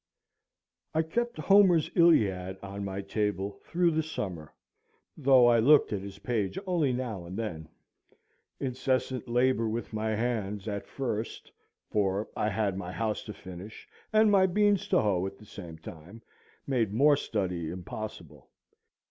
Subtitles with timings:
[0.95, 4.51] I kept Homer's Iliad on my table through the summer,
[5.15, 7.69] though I looked at his page only now and then.
[8.59, 11.51] Incessant labor with my hands, at first,
[11.91, 15.77] for I had my house to finish and my beans to hoe at the same
[15.77, 16.23] time,
[16.65, 18.49] made more study impossible.